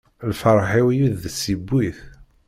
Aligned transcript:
Lferḥ-iw 0.29 0.87
yid-s 0.97 1.33
yewwi-t. 1.51 1.99